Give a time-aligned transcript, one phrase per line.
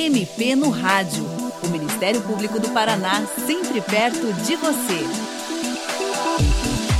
[0.00, 1.22] MP no Rádio.
[1.62, 5.04] O Ministério Público do Paraná, sempre perto de você.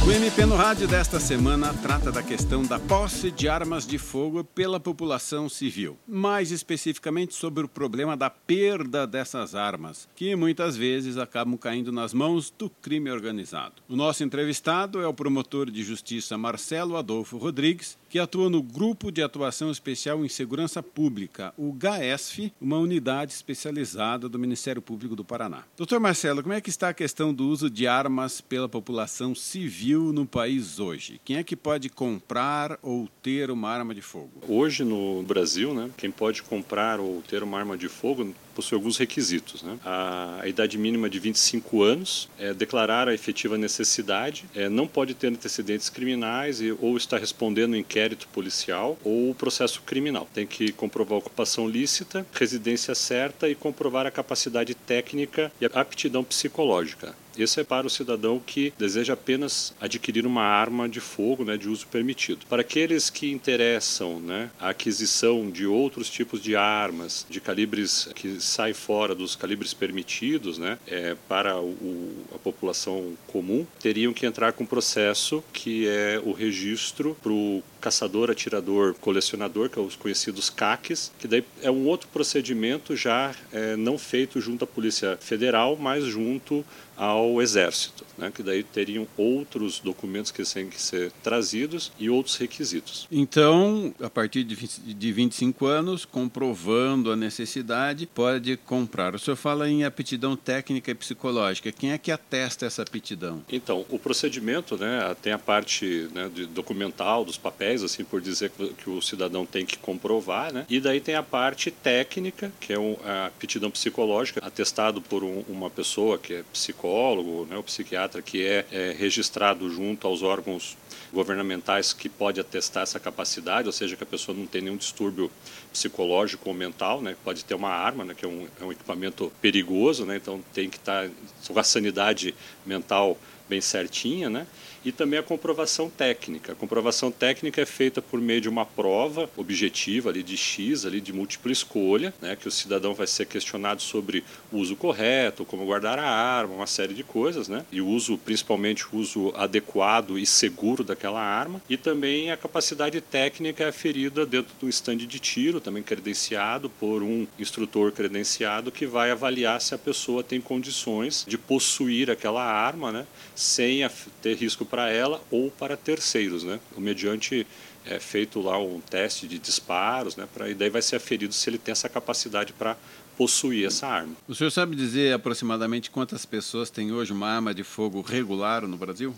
[0.07, 4.43] O MP no Rádio desta semana trata da questão da posse de armas de fogo
[4.43, 5.97] pela população civil.
[6.09, 12.13] Mais especificamente sobre o problema da perda dessas armas, que muitas vezes acabam caindo nas
[12.13, 13.75] mãos do crime organizado.
[13.89, 19.13] O nosso entrevistado é o promotor de justiça Marcelo Adolfo Rodrigues, que atua no Grupo
[19.13, 25.25] de Atuação Especial em Segurança Pública, o GAESF, uma unidade especializada do Ministério Público do
[25.25, 25.63] Paraná.
[25.77, 30.13] Doutor Marcelo, como é que está a questão do uso de armas pela população civil
[30.13, 31.21] no país hoje?
[31.25, 34.33] Quem é que pode comprar ou ter uma arma de fogo?
[34.49, 38.97] Hoje no Brasil, né, quem pode comprar ou ter uma arma de fogo possui alguns
[38.97, 39.63] requisitos.
[39.63, 39.79] Né?
[39.85, 45.15] A, a, idade mínima de 25 anos, é, declarar a efetiva necessidade, é, não pode
[45.15, 50.29] ter antecedentes criminais e, ou estar respondendo inquérito policial ou processo criminal.
[50.33, 56.23] Tem que comprovar ocupação lícita, residência certa e comprovar a capacidade técnica e a aptidão
[56.23, 57.15] psicológica.
[57.41, 61.71] Esse é para o cidadão que deseja apenas adquirir uma arma de fogo né, de
[61.71, 62.45] uso permitido.
[62.47, 68.39] Para aqueles que interessam né, a aquisição de outros tipos de armas, de calibres que
[68.43, 74.53] saem fora dos calibres permitidos né, é, para o, a população comum, teriam que entrar
[74.53, 79.97] com um processo que é o registro para o caçador, atirador, colecionador, que é os
[79.97, 85.17] conhecidos CACs, que daí é um outro procedimento já é, não feito junto à Polícia
[85.17, 86.63] Federal, mas junto
[87.01, 92.37] ao Exército, né, que daí teriam outros documentos que têm que ser trazidos e outros
[92.37, 93.07] requisitos.
[93.13, 99.15] Então, a partir de, 20, de 25 anos, comprovando a necessidade, pode comprar.
[99.15, 101.71] O senhor fala em aptidão técnica e psicológica.
[101.71, 103.45] Quem é que atesta essa aptidão?
[103.51, 108.89] Então, o procedimento né, tem a parte né, documental dos papéis, assim por dizer que
[108.89, 110.65] o cidadão tem que comprovar, né?
[110.69, 115.69] e daí tem a parte técnica, que é a aptidão psicológica, atestado por um, uma
[115.69, 120.77] pessoa que é psicóloga psicólogo, né, o psiquiatra que é, é registrado junto aos órgãos
[121.13, 125.31] governamentais que pode atestar essa capacidade, ou seja, que a pessoa não tem nenhum distúrbio
[125.73, 129.33] psicológico ou mental, né, pode ter uma arma, né, que é um, é um equipamento
[129.41, 131.09] perigoso, né, então tem que estar
[131.49, 132.35] com a sanidade
[132.65, 133.19] mental
[133.49, 134.47] bem certinha, né?
[134.85, 136.53] E também a comprovação técnica.
[136.53, 141.01] A comprovação técnica é feita por meio de uma prova objetiva ali de X, ali
[141.01, 142.37] de múltipla escolha, né?
[142.37, 146.67] Que o cidadão vai ser questionado sobre o uso correto, como guardar a arma, uma
[146.67, 147.65] série de coisas, né?
[147.71, 151.61] E o uso, principalmente o uso adequado e seguro daquela arma.
[151.69, 157.03] E também a capacidade técnica é aferida dentro do estande de tiro, também credenciado por
[157.03, 162.91] um instrutor credenciado que vai avaliar se a pessoa tem condições de possuir aquela arma,
[162.91, 163.07] né?
[163.35, 163.81] sem
[164.21, 166.45] ter risco para ela ou para terceiros.
[166.45, 166.61] Né?
[166.77, 167.47] O mediante
[167.85, 171.49] é feito lá um teste de disparos, né, pra, e daí vai ser aferido se
[171.49, 172.77] ele tem essa capacidade para
[173.17, 174.15] possuir essa arma.
[174.29, 178.77] O senhor sabe dizer aproximadamente quantas pessoas têm hoje uma arma de fogo regular no
[178.77, 179.15] Brasil?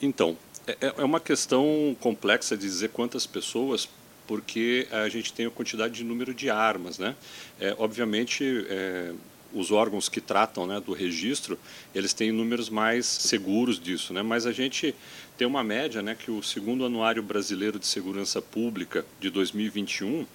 [0.00, 0.36] Então,
[0.66, 3.88] é, é uma questão complexa de dizer quantas pessoas,
[4.26, 7.16] porque a gente tem a quantidade de número de armas, né?
[7.58, 9.12] É, obviamente, é,
[9.52, 11.58] os órgãos que tratam né, do registro,
[11.94, 14.22] eles têm números mais seguros disso, né?
[14.22, 14.94] mas a gente
[15.36, 20.26] tem uma média né, que o segundo anuário brasileiro de segurança pública de 2021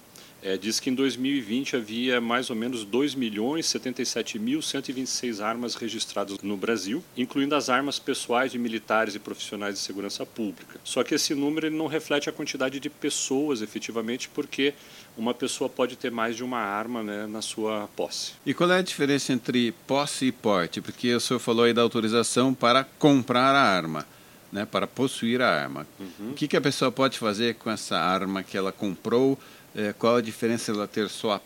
[0.44, 7.54] é, diz que em 2020 havia mais ou menos 2.077.126 armas registradas no Brasil, incluindo
[7.54, 10.78] as armas pessoais de militares e profissionais de segurança pública.
[10.84, 14.74] Só que esse número ele não reflete a quantidade de pessoas efetivamente, porque
[15.16, 18.32] uma pessoa pode ter mais de uma arma né, na sua posse.
[18.44, 20.82] E qual é a diferença entre posse e porte?
[20.82, 24.06] Porque o senhor falou aí da autorização para comprar a arma.
[24.52, 25.84] Né, para possuir a arma.
[25.98, 26.30] Uhum.
[26.30, 29.36] O que, que a pessoa pode fazer com essa arma que ela comprou
[29.74, 31.40] é, qual a diferença ela ter só a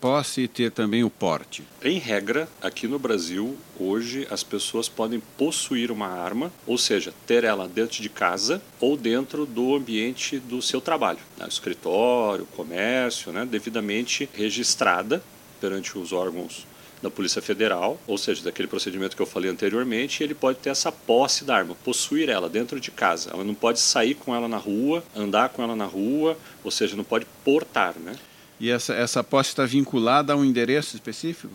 [0.00, 1.64] posse e ter também o porte?
[1.82, 7.44] Em regra, aqui no Brasil, hoje as pessoas podem possuir uma arma, ou seja, ter
[7.44, 11.46] ela dentro de casa ou dentro do ambiente do seu trabalho, né?
[11.48, 13.44] escritório, comércio, né?
[13.44, 15.22] devidamente registrada
[15.60, 16.66] perante os órgãos
[17.02, 20.92] da Polícia Federal, ou seja, daquele procedimento que eu falei anteriormente, ele pode ter essa
[20.92, 23.30] posse da arma, possuir ela dentro de casa.
[23.30, 26.96] Ela não pode sair com ela na rua, andar com ela na rua, ou seja,
[26.96, 28.14] não pode portar, né?
[28.60, 31.52] E essa, essa posse está vinculada a um endereço específico?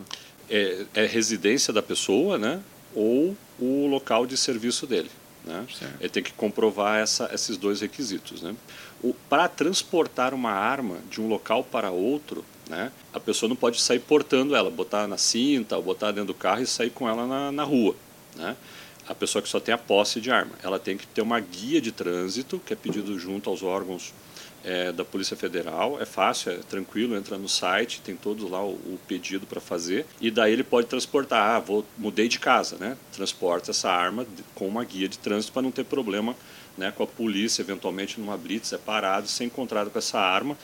[0.50, 2.60] É, é residência da pessoa, né?
[2.94, 5.10] Ou o local de serviço dele.
[5.44, 5.66] Né?
[5.98, 8.42] Ele tem que comprovar essa, esses dois requisitos.
[8.42, 8.54] Né?
[9.28, 12.92] Para transportar uma arma de um local para outro, né?
[13.12, 16.62] A pessoa não pode sair portando ela, botar na cinta, ou botar dentro do carro
[16.62, 17.96] e sair com ela na, na rua.
[18.36, 18.56] Né?
[19.08, 21.80] A pessoa que só tem a posse de arma, ela tem que ter uma guia
[21.80, 24.12] de trânsito, que é pedido junto aos órgãos
[24.62, 26.00] é, da Polícia Federal.
[26.00, 30.04] É fácil, é tranquilo, entra no site, tem todo lá o, o pedido para fazer
[30.20, 31.56] e daí ele pode transportar.
[31.56, 32.98] Ah, vou mudei de casa, né?
[33.12, 36.36] Transporta essa arma com uma guia de trânsito para não ter problema,
[36.76, 40.56] né, com a polícia eventualmente numa blitz é parado, ser encontrado com essa arma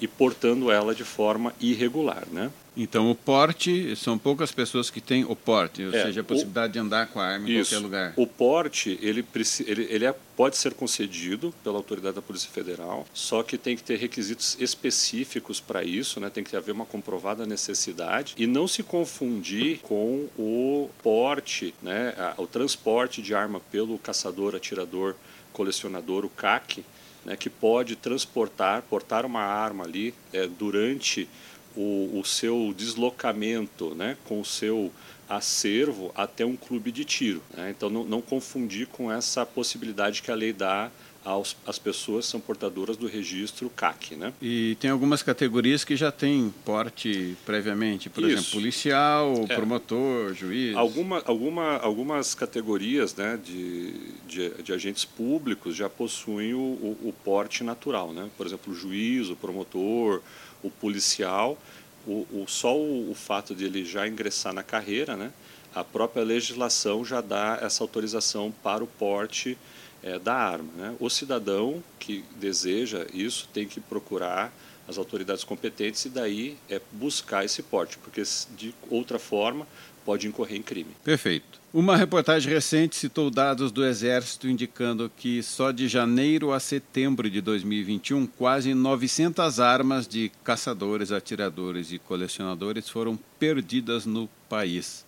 [0.00, 2.50] e portando ela de forma irregular, né?
[2.76, 6.70] Então o porte são poucas pessoas que têm o porte, ou é, seja, a possibilidade
[6.70, 8.12] o, de andar com a arma em isso, qualquer lugar.
[8.16, 9.24] O porte ele,
[9.66, 13.82] ele, ele é, pode ser concedido pela autoridade da Polícia Federal, só que tem que
[13.82, 16.30] ter requisitos específicos para isso, né?
[16.30, 22.14] Tem que haver uma comprovada necessidade e não se confundir com o porte, né?
[22.38, 25.16] O transporte de arma pelo caçador, atirador,
[25.52, 26.84] colecionador, o CAC
[27.24, 31.28] né, que pode transportar, portar uma arma ali é, durante
[31.76, 34.92] o, o, seu deslocamento né, com o seu
[35.30, 37.40] acervo até um clube de tiro.
[37.56, 37.70] Né?
[37.70, 40.90] Então, não, não confundir com essa possibilidade que a lei dá
[41.24, 44.16] aos, as pessoas são portadoras do registro CAC.
[44.16, 44.32] Né?
[44.42, 48.32] E tem algumas categorias que já têm porte previamente, por Isso.
[48.32, 49.54] exemplo, policial, é.
[49.54, 50.76] promotor, juiz.
[50.76, 53.92] Alguma, alguma, algumas categorias né, de,
[54.26, 58.12] de, de agentes públicos já possuem o, o, o, porte natural.
[58.12, 58.28] Né?
[58.36, 60.22] Por exemplo, o juiz, o promotor,
[60.62, 61.58] o policial.
[62.06, 65.32] O, o, só o, o fato de ele já ingressar na carreira, né,
[65.74, 69.56] a própria legislação já dá essa autorização para o porte
[70.02, 70.72] é, da arma.
[70.76, 70.96] Né?
[70.98, 74.52] O cidadão que deseja isso tem que procurar
[74.88, 78.22] as autoridades competentes e daí é buscar esse porte, porque
[78.56, 79.66] de outra forma
[80.04, 80.90] pode incorrer em crime.
[81.04, 81.60] Perfeito.
[81.72, 87.40] Uma reportagem recente citou dados do Exército indicando que só de janeiro a setembro de
[87.40, 95.04] 2021, quase 900 armas de caçadores, atiradores e colecionadores foram perdidas no país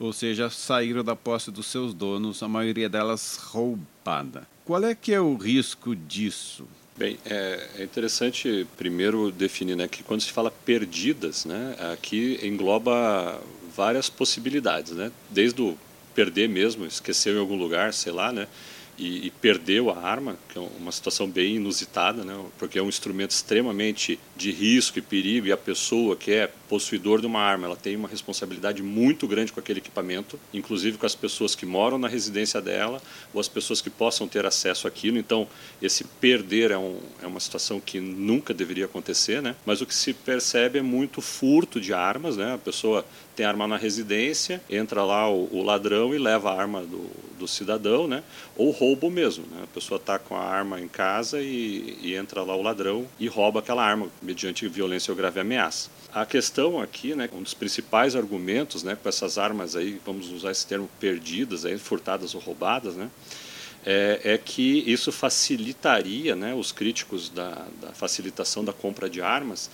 [0.00, 4.48] ou seja, saíram da posse dos seus donos, a maioria delas roubada.
[4.64, 6.66] Qual é que é o risco disso?
[6.96, 13.40] Bem, é, é interessante primeiro definir né, que quando se fala perdidas, né, aqui engloba
[13.74, 15.10] várias possibilidades, né?
[15.30, 15.76] Desde o
[16.14, 18.46] perder mesmo, esqueceu em algum lugar, sei lá, né?
[19.00, 22.38] e, e, perdeu a arma, que é uma situação bem inusitada, né?
[22.58, 27.20] porque é um instrumento extremamente de risco e perigo, e a pessoa que é possuidor
[27.20, 31.16] de uma arma, ela tem uma responsabilidade muito grande com aquele equipamento, inclusive com as
[31.16, 33.02] pessoas que moram na residência dela,
[33.34, 35.18] ou as pessoas que possam ter acesso àquilo.
[35.18, 35.48] Então,
[35.82, 39.56] esse perder é, um, é uma situação que nunca deveria acontecer, né?
[39.66, 42.54] mas o que se percebe é muito furto de armas, né?
[42.54, 46.82] a pessoa tem arma na residência, entra lá o, o ladrão e leva a arma
[46.82, 48.22] do, do cidadão, né?
[48.56, 49.44] ou roubo mesmo.
[49.50, 49.62] Né?
[49.64, 53.26] A pessoa está com a arma em casa e, e entra lá o ladrão e
[53.26, 55.90] rouba aquela arma mediante violência ou grave ameaça.
[56.12, 60.50] A questão aqui, né, um dos principais argumentos, né, com essas armas aí, vamos usar
[60.50, 63.10] esse termo perdidas, aí, furtadas ou roubadas, né,
[63.84, 69.70] é, é, que isso facilitaria, né, os críticos da, da facilitação da compra de armas,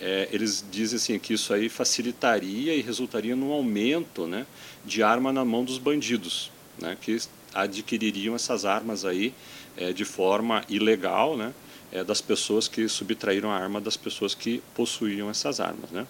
[0.00, 4.46] é, eles dizem assim que isso aí facilitaria e resultaria num aumento né,
[4.84, 7.18] de arma na mão dos bandidos, né, que
[7.52, 9.34] adquiririam essas armas aí
[9.76, 11.52] é, de forma ilegal, né,
[11.92, 16.06] é, das pessoas que subtraíram a arma das pessoas que possuíam essas armas, né.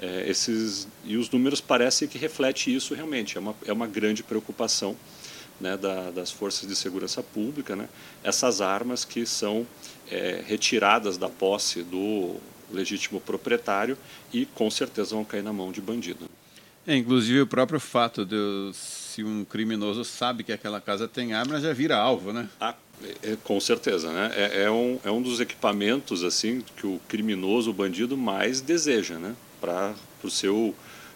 [0.00, 4.24] É, esses e os números parecem que reflete isso realmente é uma é uma grande
[4.24, 4.96] preocupação
[5.60, 7.88] né, da, das forças de segurança pública, né,
[8.22, 9.64] essas armas que são
[10.10, 12.36] é, retiradas da posse do
[12.72, 13.96] legítimo proprietário
[14.32, 16.28] e com certeza vão cair na mão de bandido.
[16.86, 21.60] É, inclusive o próprio fato de se um criminoso sabe que aquela casa tem arma,
[21.60, 22.48] já vira alvo, né?
[22.60, 24.32] Ah, é, é, com certeza, né?
[24.34, 29.18] É, é, um, é um dos equipamentos assim que o criminoso, o bandido mais deseja,
[29.18, 29.34] né?
[29.60, 30.74] Para o seu,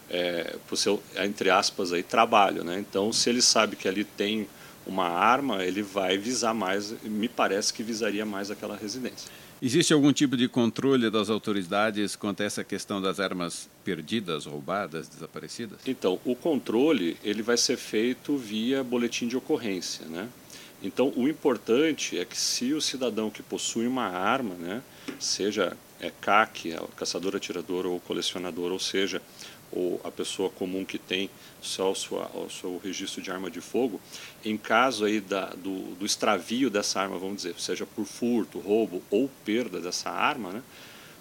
[0.09, 2.79] é, seu, entre aspas, aí, trabalho, né?
[2.79, 4.47] Então, se ele sabe que ali tem
[4.87, 9.29] uma arma, ele vai visar mais, me parece que visaria mais aquela residência.
[9.61, 15.09] Existe algum tipo de controle das autoridades quanto a essa questão das armas perdidas, roubadas,
[15.09, 15.79] desaparecidas?
[15.85, 20.29] Então, o controle ele vai ser feito via boletim de ocorrência, né?
[20.81, 24.81] Então, o importante é que se o cidadão que possui uma arma, né,
[25.19, 29.21] seja é CAC, é caçador, atirador ou colecionador, ou seja,
[29.71, 31.29] ou a pessoa comum que tem
[31.61, 33.99] só o seu, o seu registro de arma de fogo,
[34.43, 39.01] em caso aí da, do, do extravio dessa arma, vamos dizer, seja por furto, roubo
[39.09, 40.63] ou perda dessa arma, né,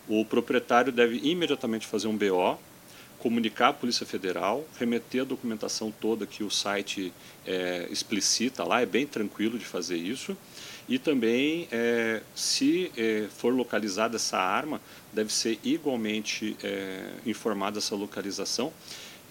[0.09, 2.59] o proprietário deve imediatamente fazer um BO,
[3.19, 7.13] comunicar à Polícia Federal, remeter a documentação toda que o site
[7.45, 10.37] é, explicita lá, é bem tranquilo de fazer isso,
[10.89, 14.81] e também, é, se é, for localizada essa arma,
[15.13, 18.73] deve ser igualmente é, informada essa localização.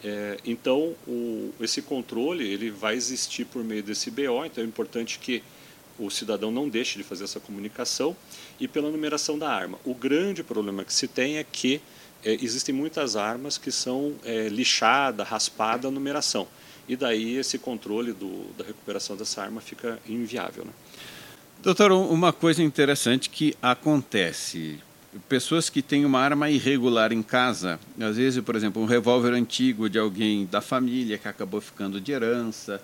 [0.04, 5.18] É, então, o, esse controle ele vai existir por meio desse BO, então é importante
[5.18, 5.42] que
[5.98, 8.16] o cidadão não deixe de fazer essa comunicação
[8.60, 9.80] e pela numeração da arma.
[9.84, 11.82] O grande problema que se tem é que
[12.24, 16.48] é, existem muitas armas que são é, lixada, raspada a numeração.
[16.88, 20.66] E daí esse controle do, da recuperação dessa arma fica inviável.
[20.66, 20.72] Né?
[21.62, 24.80] Doutor, uma coisa interessante que acontece.
[25.28, 29.90] Pessoas que têm uma arma irregular em casa, às vezes, por exemplo, um revólver antigo
[29.90, 32.80] de alguém da família que acabou ficando de herança,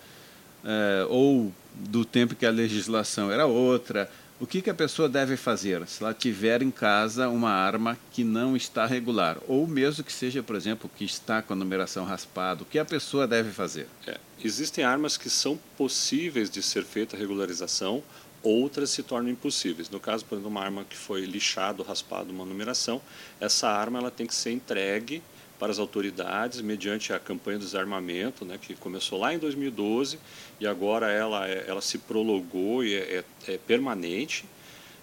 [0.65, 5.37] é, ou do tempo que a legislação era outra, o que, que a pessoa deve
[5.37, 9.37] fazer se ela tiver em casa uma arma que não está regular?
[9.47, 12.83] Ou mesmo que seja, por exemplo, que está com a numeração raspada, o que a
[12.83, 13.87] pessoa deve fazer?
[14.07, 18.03] É, existem armas que são possíveis de ser feita regularização,
[18.43, 19.89] outras se tornam impossíveis.
[19.89, 23.01] No caso, por exemplo, uma arma que foi lixada raspada uma numeração,
[23.39, 25.23] essa arma ela tem que ser entregue
[25.57, 30.19] para as autoridades mediante a campanha do desarmamento, né, que começou lá em 2012
[30.59, 34.45] e agora ela, é, ela se prolongou e é, é, é permanente.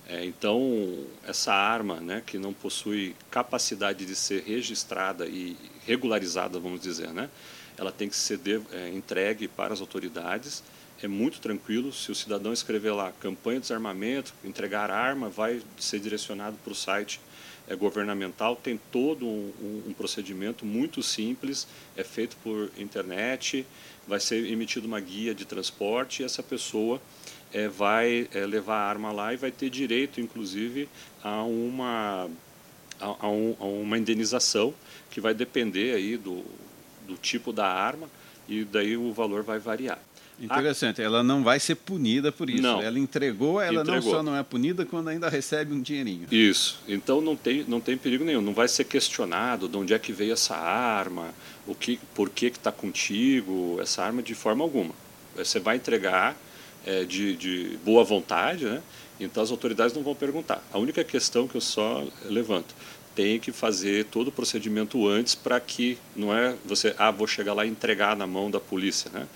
[0.06, 5.56] É, então, essa arma, né, que não possui capacidade de ser registrada e
[5.86, 7.30] regularizada, vamos dizer, né,
[7.78, 10.62] ela tem que ser de, é, entregue para as autoridades.
[11.02, 15.98] É muito tranquilo, se o cidadão escrever lá campanha de desarmamento, entregar arma, vai ser
[15.98, 17.20] direcionado para o site
[17.70, 23.64] é governamental, tem todo um, um, um, procedimento muito simples, é feito por internet,
[24.08, 27.00] vai ser emitida uma guia de transporte e essa pessoa
[27.52, 30.88] é, vai é, levar a arma lá e vai ter direito, inclusive,
[31.22, 32.28] a uma,
[33.00, 34.74] a, a, um, a uma indenização
[35.08, 36.44] que vai depender aí do,
[37.06, 38.10] do tipo da arma
[38.48, 40.00] e daí o valor vai variar.
[40.40, 42.62] Interessante, ela não vai ser punida por isso.
[42.62, 42.80] Não.
[42.80, 43.94] Ela entregou, ela entregou.
[43.94, 46.26] não só não é punida quando ainda recebe um dinheirinho.
[46.30, 46.80] Isso.
[46.88, 48.40] Então não tem, não tem perigo nenhum.
[48.40, 51.34] Não vai ser questionado de onde é que veio essa arma,
[51.66, 54.94] o que, por que está contigo, essa arma de forma alguma.
[55.36, 56.36] Você vai entregar
[56.86, 58.82] é, de, de boa vontade, né?
[59.18, 60.64] Então as autoridades não vão perguntar.
[60.72, 62.74] A única questão que eu só levanto
[63.14, 67.52] tem que fazer todo o procedimento antes para que não é você ah vou chegar
[67.52, 69.26] lá e entregar na mão da polícia, né?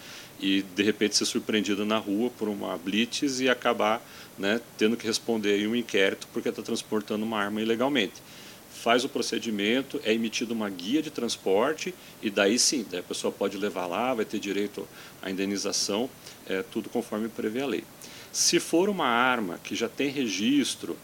[0.44, 4.06] E de repente ser surpreendido na rua por uma blitz e acabar
[4.38, 8.22] né, tendo que responder em um inquérito porque está transportando uma arma ilegalmente.
[8.70, 13.32] Faz o procedimento, é emitida uma guia de transporte e daí sim, daí a pessoa
[13.32, 14.86] pode levar lá, vai ter direito
[15.22, 16.10] à indenização,
[16.46, 17.84] é, tudo conforme prevê a lei.
[18.30, 20.94] Se for uma arma que já tem registro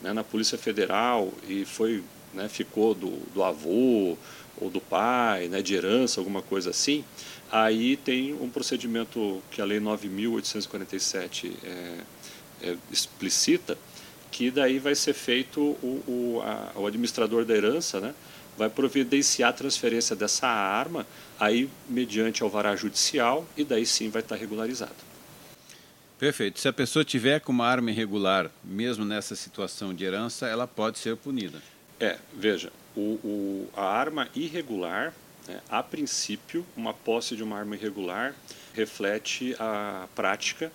[0.00, 4.16] né, na Polícia Federal e foi, né, ficou do, do avô
[4.60, 7.04] ou do pai, né, de herança, alguma coisa assim,
[7.50, 11.98] Aí tem um procedimento que a Lei 9.847 é,
[12.62, 13.78] é, explicita,
[14.30, 18.14] que daí vai ser feito o, o, a, o administrador da herança, né,
[18.58, 21.06] vai providenciar a transferência dessa arma,
[21.38, 25.06] aí mediante alvará judicial, e daí sim vai estar regularizado.
[26.18, 26.58] Perfeito.
[26.58, 30.98] Se a pessoa tiver com uma arma irregular, mesmo nessa situação de herança, ela pode
[30.98, 31.62] ser punida.
[32.00, 35.12] É, veja, o, o, a arma irregular
[35.48, 38.34] é, a princípio, uma posse de uma arma irregular
[38.74, 40.72] reflete a prática,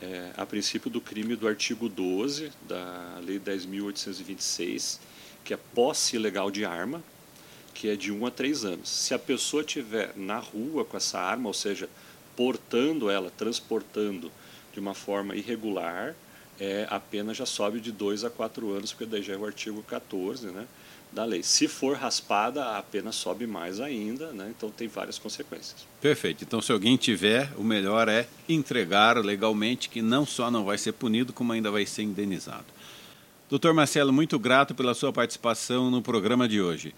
[0.00, 5.00] é, a princípio, do crime do artigo 12 da Lei 10.826,
[5.42, 7.02] que é posse ilegal de arma,
[7.72, 8.88] que é de 1 a 3 anos.
[8.88, 11.88] Se a pessoa estiver na rua com essa arma, ou seja,
[12.36, 14.30] portando ela, transportando
[14.72, 16.14] de uma forma irregular,
[16.58, 19.44] é, a pena já sobe de 2 a 4 anos, porque daí já é o
[19.44, 20.66] artigo 14, né?
[21.14, 21.42] da lei.
[21.42, 24.52] Se for raspada, a pena sobe mais ainda, né?
[24.54, 25.86] então tem várias consequências.
[26.00, 26.42] Perfeito.
[26.42, 30.92] Então, se alguém tiver, o melhor é entregar legalmente, que não só não vai ser
[30.92, 32.66] punido, como ainda vai ser indenizado.
[33.48, 36.94] Doutor Marcelo, muito grato pela sua participação no programa de hoje.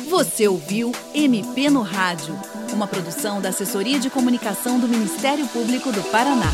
[0.10, 2.36] Você ouviu MP no Rádio,
[2.72, 6.52] uma produção da Assessoria de Comunicação do Ministério Público do Paraná.